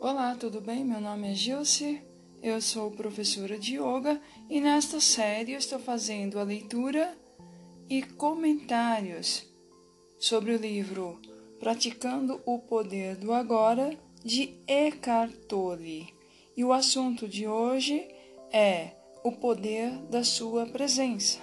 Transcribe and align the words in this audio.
Olá, 0.00 0.36
tudo 0.38 0.60
bem? 0.60 0.84
Meu 0.84 1.00
nome 1.00 1.32
é 1.32 1.34
Gilce, 1.34 2.00
eu 2.40 2.62
sou 2.62 2.88
professora 2.88 3.58
de 3.58 3.80
yoga 3.80 4.20
e 4.48 4.60
nesta 4.60 5.00
série 5.00 5.54
estou 5.54 5.80
fazendo 5.80 6.38
a 6.38 6.44
leitura 6.44 7.18
e 7.90 8.02
comentários 8.02 9.44
sobre 10.16 10.52
o 10.52 10.56
livro 10.56 11.20
Praticando 11.58 12.40
o 12.46 12.60
Poder 12.60 13.16
do 13.16 13.32
Agora 13.32 13.98
de 14.24 14.54
Eckhart 14.68 15.34
Tolle. 15.48 16.14
E 16.56 16.64
o 16.64 16.72
assunto 16.72 17.26
de 17.26 17.48
hoje 17.48 18.08
é 18.52 18.92
o 19.24 19.32
poder 19.32 19.90
da 20.08 20.22
sua 20.22 20.64
presença. 20.64 21.40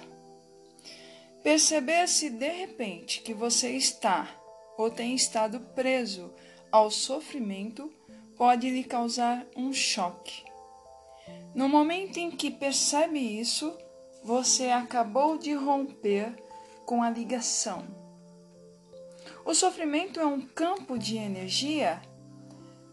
Perceber 1.42 2.08
se 2.08 2.30
de 2.30 2.48
repente 2.48 3.20
que 3.20 3.34
você 3.34 3.72
está 3.72 4.34
ou 4.78 4.90
tem 4.90 5.14
estado 5.14 5.60
preso 5.74 6.32
ao 6.72 6.90
sofrimento 6.90 7.92
pode 8.36 8.70
lhe 8.70 8.84
causar 8.84 9.46
um 9.56 9.72
choque. 9.72 10.44
No 11.54 11.68
momento 11.68 12.18
em 12.18 12.30
que 12.30 12.50
percebe 12.50 13.18
isso, 13.18 13.76
você 14.22 14.70
acabou 14.70 15.38
de 15.38 15.54
romper 15.54 16.34
com 16.84 17.02
a 17.02 17.10
ligação. 17.10 17.84
O 19.44 19.54
sofrimento 19.54 20.20
é 20.20 20.26
um 20.26 20.40
campo 20.40 20.98
de 20.98 21.16
energia, 21.16 22.00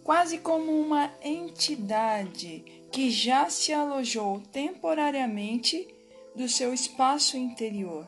quase 0.04 0.38
como 0.38 0.72
uma 0.72 1.12
entidade 1.22 2.64
que 2.92 3.10
já 3.10 3.50
se 3.50 3.74
alojou 3.74 4.42
temporariamente 4.52 5.88
do 6.36 6.48
seu 6.48 6.74
espaço 6.74 7.38
interior. 7.38 8.08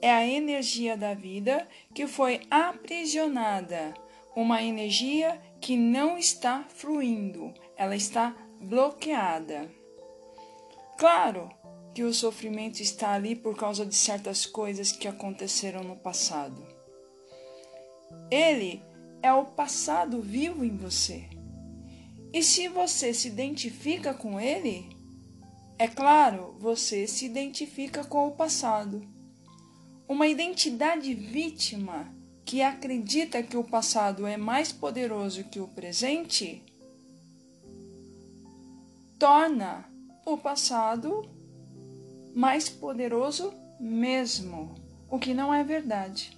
É 0.00 0.12
a 0.12 0.26
energia 0.26 0.96
da 0.96 1.14
vida 1.14 1.66
que 1.94 2.06
foi 2.06 2.40
aprisionada, 2.50 3.94
uma 4.34 4.62
energia 4.62 5.40
que 5.62 5.76
não 5.76 6.18
está 6.18 6.64
fluindo, 6.74 7.54
ela 7.76 7.94
está 7.94 8.36
bloqueada. 8.60 9.70
Claro 10.98 11.48
que 11.94 12.02
o 12.02 12.12
sofrimento 12.12 12.80
está 12.80 13.12
ali 13.12 13.36
por 13.36 13.56
causa 13.56 13.86
de 13.86 13.94
certas 13.94 14.44
coisas 14.44 14.90
que 14.90 15.06
aconteceram 15.06 15.84
no 15.84 15.94
passado. 15.94 16.66
Ele 18.28 18.82
é 19.22 19.32
o 19.32 19.44
passado 19.44 20.20
vivo 20.20 20.64
em 20.64 20.76
você. 20.76 21.30
E 22.32 22.42
se 22.42 22.66
você 22.66 23.14
se 23.14 23.28
identifica 23.28 24.12
com 24.12 24.40
ele, 24.40 24.88
é 25.78 25.86
claro, 25.86 26.56
você 26.58 27.06
se 27.06 27.24
identifica 27.24 28.02
com 28.02 28.26
o 28.26 28.32
passado. 28.32 29.06
Uma 30.08 30.26
identidade 30.26 31.14
vítima 31.14 32.12
que 32.44 32.62
acredita 32.62 33.42
que 33.42 33.56
o 33.56 33.64
passado 33.64 34.26
é 34.26 34.36
mais 34.36 34.72
poderoso 34.72 35.44
que 35.44 35.60
o 35.60 35.68
presente, 35.68 36.62
torna 39.18 39.88
o 40.26 40.36
passado 40.36 41.30
mais 42.34 42.68
poderoso 42.68 43.54
mesmo, 43.78 44.74
o 45.08 45.18
que 45.18 45.34
não 45.34 45.52
é 45.54 45.62
verdade. 45.62 46.36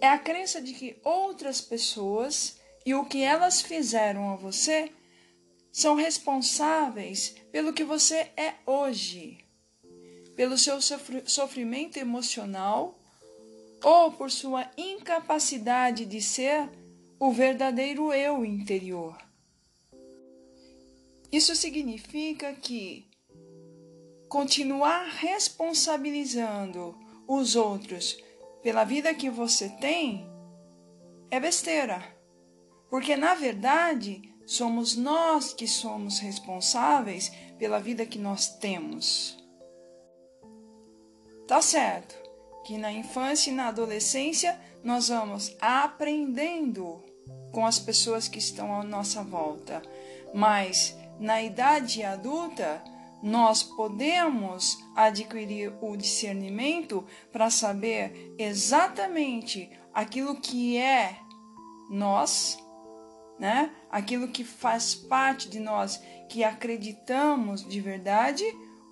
É 0.00 0.08
a 0.08 0.18
crença 0.18 0.60
de 0.60 0.74
que 0.74 0.96
outras 1.02 1.60
pessoas 1.60 2.58
e 2.84 2.94
o 2.94 3.04
que 3.04 3.22
elas 3.22 3.60
fizeram 3.60 4.30
a 4.30 4.36
você 4.36 4.92
são 5.72 5.94
responsáveis 5.94 7.34
pelo 7.52 7.72
que 7.72 7.84
você 7.84 8.30
é 8.36 8.54
hoje, 8.66 9.38
pelo 10.36 10.58
seu 10.58 10.78
sofrimento 11.26 11.98
emocional 11.98 12.97
ou 13.82 14.12
por 14.12 14.30
sua 14.30 14.70
incapacidade 14.76 16.04
de 16.04 16.20
ser 16.20 16.68
o 17.18 17.32
verdadeiro 17.32 18.12
eu 18.12 18.44
interior. 18.44 19.16
Isso 21.30 21.54
significa 21.54 22.52
que 22.54 23.06
continuar 24.28 25.08
responsabilizando 25.08 26.96
os 27.26 27.56
outros 27.56 28.16
pela 28.62 28.84
vida 28.84 29.14
que 29.14 29.30
você 29.30 29.68
tem 29.68 30.26
é 31.30 31.38
besteira. 31.38 32.02
Porque 32.88 33.16
na 33.16 33.34
verdade, 33.34 34.22
somos 34.46 34.96
nós 34.96 35.52
que 35.52 35.68
somos 35.68 36.18
responsáveis 36.18 37.30
pela 37.58 37.78
vida 37.78 38.06
que 38.06 38.18
nós 38.18 38.56
temos. 38.56 39.36
Tá 41.46 41.60
certo 41.60 42.27
que 42.68 42.76
na 42.76 42.92
infância 42.92 43.50
e 43.50 43.54
na 43.54 43.68
adolescência 43.68 44.60
nós 44.84 45.08
vamos 45.08 45.56
aprendendo 45.58 47.02
com 47.50 47.64
as 47.64 47.78
pessoas 47.78 48.28
que 48.28 48.38
estão 48.38 48.78
à 48.78 48.84
nossa 48.84 49.22
volta, 49.22 49.80
mas 50.34 50.94
na 51.18 51.42
idade 51.42 52.04
adulta 52.04 52.84
nós 53.22 53.62
podemos 53.62 54.78
adquirir 54.94 55.72
o 55.80 55.96
discernimento 55.96 57.06
para 57.32 57.48
saber 57.48 58.34
exatamente 58.38 59.70
aquilo 59.94 60.38
que 60.38 60.76
é 60.76 61.16
nós, 61.88 62.58
né? 63.38 63.72
Aquilo 63.90 64.28
que 64.28 64.44
faz 64.44 64.94
parte 64.94 65.48
de 65.48 65.58
nós, 65.58 66.02
que 66.28 66.44
acreditamos 66.44 67.66
de 67.66 67.80
verdade 67.80 68.44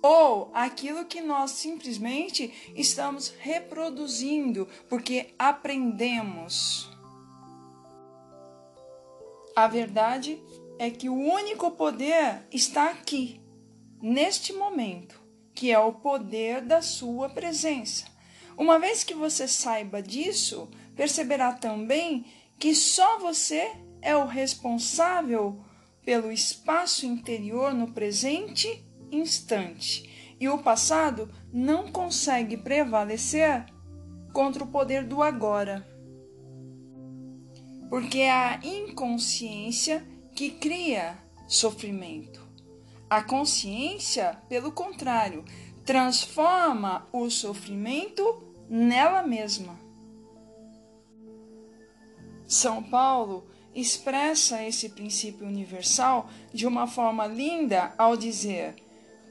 ou 0.07 0.49
aquilo 0.53 1.03
que 1.03 1.19
nós 1.19 1.51
simplesmente 1.51 2.71
estamos 2.73 3.33
reproduzindo 3.39 4.65
porque 4.87 5.33
aprendemos. 5.37 6.89
A 9.53 9.67
verdade 9.67 10.41
é 10.79 10.89
que 10.89 11.09
o 11.09 11.13
único 11.13 11.71
poder 11.71 12.47
está 12.53 12.89
aqui, 12.89 13.41
neste 14.01 14.53
momento, 14.53 15.21
que 15.53 15.73
é 15.73 15.79
o 15.79 15.91
poder 15.91 16.61
da 16.61 16.81
sua 16.81 17.27
presença. 17.27 18.05
Uma 18.57 18.79
vez 18.79 19.03
que 19.03 19.13
você 19.13 19.45
saiba 19.45 20.01
disso, 20.01 20.69
perceberá 20.95 21.51
também 21.51 22.25
que 22.57 22.73
só 22.73 23.19
você 23.19 23.73
é 24.01 24.15
o 24.15 24.25
responsável 24.25 25.59
pelo 26.05 26.31
espaço 26.31 27.05
interior 27.05 27.73
no 27.73 27.91
presente 27.91 28.86
instante, 29.11 30.35
e 30.39 30.47
o 30.49 30.59
passado 30.59 31.29
não 31.51 31.91
consegue 31.91 32.57
prevalecer 32.57 33.65
contra 34.33 34.63
o 34.63 34.67
poder 34.67 35.03
do 35.03 35.23
agora. 35.23 35.87
Porque 37.89 38.19
é 38.19 38.31
a 38.31 38.59
inconsciência 38.63 40.05
que 40.35 40.49
cria 40.49 41.17
sofrimento. 41.47 42.45
A 43.09 43.23
consciência, 43.23 44.37
pelo 44.49 44.71
contrário, 44.71 45.45
transforma 45.85 47.07
o 47.13 47.29
sofrimento 47.29 48.43
nela 48.69 49.23
mesma. 49.23 49.79
São 52.45 52.83
Paulo 52.83 53.47
expressa 53.73 54.63
esse 54.63 54.89
princípio 54.89 55.47
universal 55.47 56.29
de 56.53 56.67
uma 56.67 56.87
forma 56.87 57.25
linda 57.25 57.93
ao 57.97 58.17
dizer: 58.17 58.75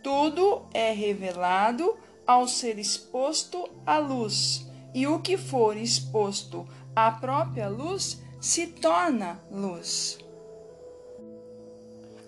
tudo 0.06 0.62
é 0.72 0.92
revelado 0.92 1.96
ao 2.24 2.46
ser 2.46 2.78
exposto 2.78 3.68
à 3.84 3.98
luz, 3.98 4.64
e 4.94 5.04
o 5.04 5.18
que 5.18 5.36
for 5.36 5.76
exposto 5.76 6.64
à 6.94 7.10
própria 7.10 7.68
luz 7.68 8.22
se 8.40 8.68
torna 8.68 9.42
luz. 9.50 10.16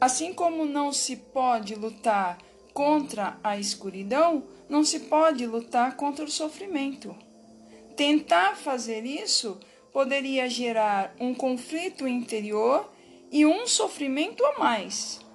Assim 0.00 0.34
como 0.34 0.65
não 0.65 0.93
se 0.93 1.15
pode 1.15 1.77
lutar 1.77 2.38
contra 2.75 3.38
a 3.44 3.56
escuridão, 3.56 4.43
não 4.69 4.83
se 4.83 4.99
pode 4.99 5.47
lutar 5.47 5.94
contra 5.94 6.25
o 6.25 6.31
sofrimento. 6.31 7.15
Tentar 7.94 8.56
fazer 8.56 9.05
isso 9.05 9.56
poderia 9.93 10.50
gerar 10.50 11.15
um 11.21 11.33
conflito 11.33 12.09
interior 12.09 12.91
e 13.31 13.47
um 13.47 13.69
sofrimento 13.69 14.44
a 14.44 14.58
mais. 14.58 15.28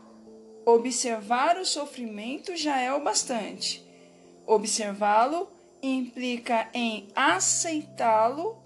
Observar 0.66 1.58
o 1.58 1.66
sofrimento 1.66 2.56
já 2.56 2.80
é 2.80 2.94
o 2.94 3.04
bastante. 3.04 3.86
Observá-lo 4.46 5.48
implica 5.82 6.70
em 6.74 7.10
aceitá-lo 7.16 8.62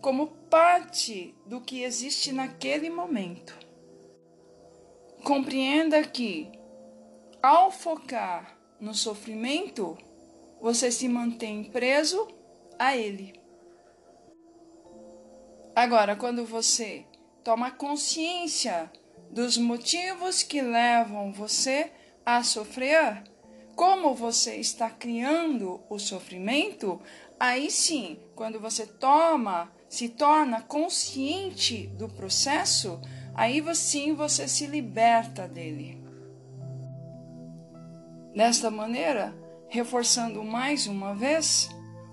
como 0.00 0.28
parte 0.48 1.34
do 1.46 1.60
que 1.60 1.82
existe 1.82 2.32
naquele 2.32 2.88
momento. 2.88 3.56
Compreenda 5.22 6.02
que, 6.02 6.50
ao 7.42 7.70
focar 7.70 8.58
no 8.80 8.94
sofrimento, 8.94 9.96
você 10.60 10.90
se 10.90 11.08
mantém 11.08 11.64
preso 11.64 12.26
a 12.78 12.96
ele. 12.96 13.40
Agora, 15.74 16.16
quando 16.16 16.44
você 16.44 17.06
toma 17.44 17.70
consciência 17.70 18.90
dos 19.32 19.56
motivos 19.56 20.42
que 20.42 20.60
levam 20.60 21.32
você 21.32 21.90
a 22.24 22.44
sofrer, 22.44 23.24
como 23.74 24.14
você 24.14 24.56
está 24.56 24.90
criando 24.90 25.80
o 25.88 25.98
sofrimento, 25.98 27.00
aí 27.40 27.70
sim, 27.70 28.20
quando 28.36 28.60
você 28.60 28.86
toma, 28.86 29.72
se 29.88 30.10
torna 30.10 30.60
consciente 30.60 31.86
do 31.88 32.08
processo, 32.08 33.00
Aí 33.34 33.62
sim 33.74 34.14
você 34.14 34.46
se 34.46 34.66
liberta 34.66 35.48
dele. 35.48 36.02
Desta 38.34 38.70
maneira, 38.70 39.34
reforçando 39.68 40.44
mais 40.44 40.86
uma 40.86 41.14
vez, 41.14 41.68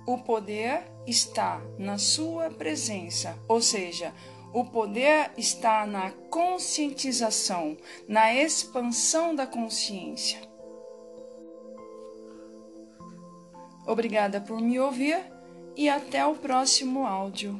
o 0.07 0.17
poder 0.17 0.83
está 1.05 1.61
na 1.77 1.97
sua 1.97 2.49
presença, 2.49 3.37
ou 3.47 3.61
seja, 3.61 4.13
o 4.53 4.65
poder 4.65 5.31
está 5.37 5.85
na 5.85 6.11
conscientização, 6.29 7.77
na 8.07 8.33
expansão 8.33 9.35
da 9.35 9.45
consciência. 9.45 10.41
Obrigada 13.85 14.39
por 14.41 14.59
me 14.59 14.79
ouvir 14.79 15.19
e 15.75 15.89
até 15.89 16.25
o 16.25 16.35
próximo 16.35 17.05
áudio. 17.05 17.59